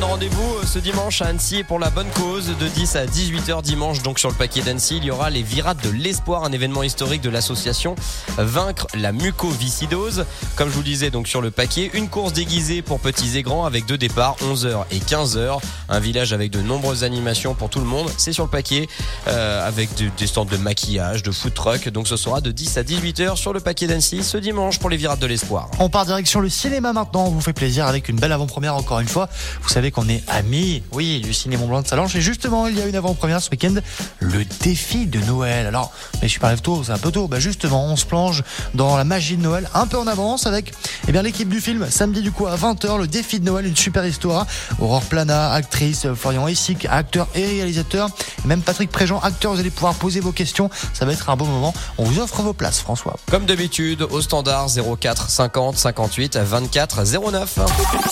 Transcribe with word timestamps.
donne 0.00 0.10
rendez-vous 0.10 0.56
euh, 0.56 0.64
ce 0.64 0.78
dimanche 0.78 1.20
à 1.20 1.26
Annecy 1.26 1.64
pour 1.64 1.78
la 1.78 1.90
bonne 1.90 2.08
cause. 2.10 2.46
De 2.58 2.68
10 2.68 2.96
à 2.96 3.06
18h 3.06 3.62
dimanche 3.62 4.02
donc 4.02 4.18
sur 4.18 4.28
le 4.28 4.34
paquet 4.34 4.62
d'Annecy 4.62 4.98
il 4.98 5.04
y 5.04 5.10
aura 5.10 5.30
les 5.30 5.42
virades 5.42 5.80
de 5.82 5.90
l'espoir 5.90 6.44
un 6.44 6.52
événement 6.52 6.82
historique 6.82 7.22
de 7.22 7.30
l'association 7.30 7.94
Vaincre 8.38 8.86
la 8.94 9.12
mucoviscidose. 9.12 10.26
Comme 10.56 10.68
je 10.70 10.74
vous 10.74 10.82
disais 10.82 11.10
donc 11.10 11.28
sur 11.28 11.40
le 11.40 11.50
paquet 11.50 11.90
une 11.94 12.08
course 12.08 12.32
déguisée 12.32 12.82
pour 12.82 13.00
petits 13.00 13.36
et 13.36 13.42
grands 13.42 13.64
avec 13.64 13.86
deux 13.86 13.98
départs 13.98 14.36
11h 14.42 14.84
et 14.90 14.98
15h 14.98 15.58
un 15.88 16.00
village 16.00 16.32
avec 16.32 16.50
de 16.50 16.60
nombreuses 16.60 17.04
animations 17.04 17.54
pour 17.54 17.68
tout 17.68 17.80
le 17.80 17.86
monde. 17.86 18.10
C'est 18.16 18.32
sur 18.32 18.44
le 18.44 18.50
paquet 18.50 18.88
euh, 19.28 19.66
avec 19.66 19.90
des 19.94 20.26
stands 20.26 20.44
de 20.44 20.56
maquillage 20.56 21.22
de 21.22 21.30
food 21.30 21.54
truck. 21.54 21.88
Donc 21.88 22.06
ce 22.06 22.16
sera 22.16 22.40
de 22.40 22.50
10 22.50 22.78
à 22.78 22.82
18h 22.82 23.36
sur 23.36 23.52
le 23.52 23.60
paquet 23.60 23.86
d'Annecy 23.86 24.22
ce 24.22 24.38
dimanche 24.38 24.78
pour 24.78 24.88
les 24.88 24.96
virades 24.96 25.18
de 25.20 25.26
l'espoir. 25.26 25.68
On 25.78 25.88
part 25.88 26.06
direction 26.06 26.40
le 26.40 26.48
cinéma 26.48 26.92
maintenant. 26.92 27.24
On 27.26 27.30
vous 27.30 27.40
fait 27.40 27.52
plaisir 27.52 27.86
avec 27.86 28.08
une 28.08 28.16
belle 28.16 28.32
avant-première 28.32 28.76
encore 28.76 29.00
une 29.00 29.08
fois. 29.08 29.28
Vous 29.62 29.68
savez 29.68 29.89
qu'on 29.90 30.08
est 30.08 30.22
amis, 30.28 30.82
oui, 30.92 31.20
du 31.20 31.32
cinéma 31.32 31.64
Blanc 31.64 31.82
de 31.82 31.86
Salange. 31.86 32.14
Et 32.16 32.20
justement, 32.20 32.66
il 32.66 32.78
y 32.78 32.82
a 32.82 32.86
une 32.86 32.96
avant-première 32.96 33.40
ce 33.40 33.50
week-end, 33.50 33.74
le 34.18 34.44
défi 34.62 35.06
de 35.06 35.20
Noël. 35.20 35.66
Alors, 35.66 35.92
mais 36.22 36.28
je 36.28 36.38
parle 36.38 36.60
tôt, 36.60 36.82
c'est 36.84 36.92
un 36.92 36.98
peu 36.98 37.10
tôt. 37.10 37.28
Bah 37.28 37.40
justement, 37.40 37.86
on 37.86 37.96
se 37.96 38.04
plonge 38.04 38.42
dans 38.74 38.96
la 38.96 39.04
magie 39.04 39.36
de 39.36 39.42
Noël, 39.42 39.68
un 39.74 39.86
peu 39.86 39.98
en 39.98 40.06
avance 40.06 40.46
avec 40.46 40.72
eh 41.08 41.12
bien 41.12 41.22
l'équipe 41.22 41.48
du 41.48 41.60
film. 41.60 41.86
Samedi 41.90 42.22
du 42.22 42.32
coup 42.32 42.46
à 42.46 42.56
20h, 42.56 42.98
le 42.98 43.06
défi 43.06 43.40
de 43.40 43.44
Noël, 43.44 43.66
une 43.66 43.76
super 43.76 44.04
histoire. 44.06 44.46
Aurore 44.78 45.02
Plana, 45.02 45.52
actrice, 45.52 46.06
Florian 46.14 46.46
Essic, 46.48 46.86
acteur 46.90 47.28
et 47.34 47.44
réalisateur. 47.44 48.10
Et 48.44 48.48
même 48.48 48.62
Patrick 48.62 48.90
Préjean, 48.90 49.18
acteur, 49.20 49.52
vous 49.52 49.60
allez 49.60 49.70
pouvoir 49.70 49.94
poser 49.94 50.20
vos 50.20 50.32
questions. 50.32 50.70
Ça 50.92 51.04
va 51.04 51.12
être 51.12 51.28
un 51.30 51.36
beau 51.36 51.44
moment. 51.44 51.74
On 51.98 52.04
vous 52.04 52.20
offre 52.20 52.42
vos 52.42 52.52
places, 52.52 52.80
François. 52.80 53.16
Comme 53.30 53.46
d'habitude, 53.46 54.02
au 54.02 54.20
standard 54.20 54.68
04 54.68 55.30
50 55.30 55.76
58 55.76 56.36
24 56.36 57.02
09. 57.32 57.58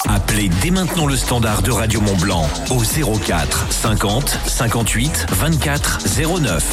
Appelez 0.09 0.49
dès 0.63 0.71
maintenant 0.71 1.07
le 1.07 1.17
standard 1.17 1.58
de 1.63 1.71
Radio 1.71 2.01
Mont 2.01 2.17
Blanc 2.17 2.49
au 2.71 2.79
04 2.81 3.73
50 3.73 4.39
58 4.47 5.27
24 5.31 5.99
09. 6.41 6.65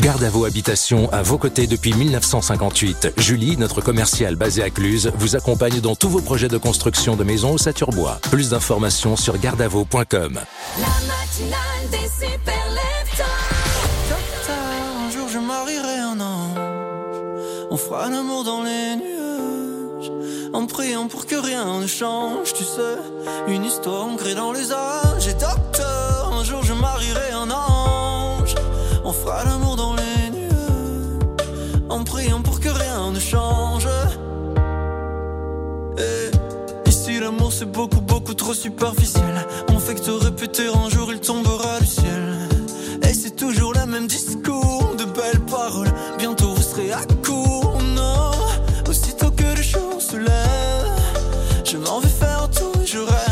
Garde 0.00 0.24
à 0.24 0.30
vos 0.30 0.44
habitations 0.44 1.10
à 1.12 1.22
vos 1.22 1.38
côtés 1.38 1.66
depuis 1.66 1.94
1958. 1.94 3.14
Julie, 3.16 3.56
notre 3.56 3.80
commerciale 3.80 4.36
basée 4.36 4.62
à 4.62 4.70
Cluse, 4.70 5.12
vous 5.16 5.36
accompagne 5.36 5.80
dans 5.80 5.94
tous 5.94 6.08
vos 6.08 6.20
projets 6.20 6.48
de 6.48 6.58
construction 6.58 7.16
de 7.16 7.24
maisons 7.24 7.52
au 7.52 7.58
Saturbois. 7.58 8.18
Plus 8.30 8.50
d'informations 8.50 9.16
sur 9.16 9.38
gardavo.com. 9.38 10.40
La 10.78 10.86
matinale 11.06 11.90
des 11.90 12.26
super 12.26 12.54
Un 14.48 15.10
jour 15.10 15.28
je 15.32 15.38
marierai 15.38 15.98
un 16.00 16.20
ange. 16.20 16.58
On 17.70 17.76
fera 17.76 18.10
l'amour 18.10 18.44
dans 18.44 18.62
les 18.62 18.96
nuits 18.96 19.13
en 20.54 20.66
priant 20.66 21.08
pour 21.08 21.26
que 21.26 21.34
rien 21.34 21.80
ne 21.80 21.86
change, 21.86 22.54
tu 22.54 22.62
sais. 22.62 22.96
Une 23.48 23.64
histoire 23.64 24.04
ancrée 24.06 24.34
dans 24.34 24.52
les 24.52 24.72
âges. 24.72 25.26
Et 25.26 25.34
docteur, 25.34 26.32
un 26.32 26.44
jour 26.44 26.62
je 26.62 26.72
marierai 26.72 27.32
un 27.32 27.50
ange. 27.50 28.54
On 29.04 29.12
fera 29.12 29.44
l'amour 29.44 29.74
dans 29.76 29.94
les 29.94 30.30
nueux, 30.30 31.18
en 31.90 32.04
priant 32.04 32.40
pour 32.40 32.60
que 32.60 32.68
rien 32.68 33.10
ne 33.10 33.18
change. 33.18 33.88
Et 35.98 36.88
ici 36.88 37.18
l'amour 37.18 37.52
c'est 37.52 37.70
beaucoup, 37.70 38.00
beaucoup 38.00 38.34
trop 38.34 38.54
superficiel. 38.54 39.46
naturel 52.94 53.23